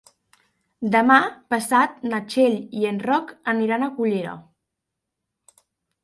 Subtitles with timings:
[0.93, 1.17] Demà
[1.53, 4.33] passat na Txell i en Roc aniran a Cullera.